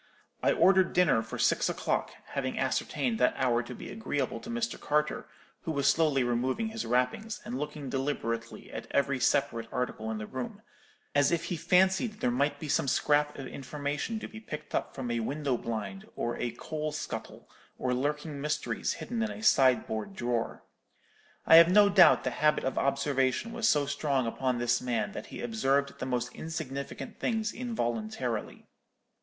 I 0.41 0.51
ordered 0.53 0.93
dinner 0.93 1.21
for 1.21 1.37
six 1.37 1.69
o'clock, 1.69 2.09
having 2.29 2.57
ascertained 2.57 3.19
that 3.19 3.35
hour 3.37 3.61
to 3.61 3.75
be 3.75 3.91
agreeable 3.91 4.39
to 4.39 4.49
Mr. 4.49 4.79
Carter, 4.79 5.27
who 5.61 5.71
was 5.71 5.87
slowly 5.87 6.23
removing 6.23 6.69
his 6.69 6.87
wrappings, 6.87 7.39
and 7.45 7.59
looking 7.59 7.87
deliberately 7.87 8.73
at 8.73 8.87
every 8.89 9.19
separate 9.19 9.67
article 9.71 10.09
in 10.09 10.17
the 10.17 10.25
room; 10.25 10.63
as 11.13 11.31
if 11.31 11.43
he 11.43 11.55
fancied 11.55 12.13
there 12.13 12.31
might 12.31 12.57
be 12.59 12.67
some 12.67 12.87
scrap 12.87 13.37
of 13.37 13.45
information 13.45 14.17
to 14.19 14.27
be 14.27 14.39
picked 14.39 14.73
up 14.73 14.95
from 14.95 15.11
a 15.11 15.19
window 15.19 15.55
blind, 15.55 16.09
or 16.15 16.35
a 16.37 16.49
coal 16.49 16.91
scuttle, 16.91 17.47
or 17.77 17.93
lurking 17.93 18.41
mysteries 18.41 18.93
hidden 18.93 19.21
in 19.21 19.29
a 19.29 19.43
sideboard 19.43 20.15
drawer. 20.15 20.63
I 21.45 21.57
have 21.57 21.69
no 21.71 21.89
doubt 21.89 22.23
the 22.23 22.31
habit 22.31 22.63
of 22.63 22.75
observation 22.79 23.53
was 23.53 23.69
so 23.69 23.85
strong 23.85 24.25
upon 24.25 24.57
this 24.57 24.81
man 24.81 25.11
that 25.11 25.27
he 25.27 25.41
observed 25.43 25.99
the 25.99 26.07
most 26.07 26.33
insignificant 26.33 27.19
things 27.19 27.53
involuntarily. 27.53 28.65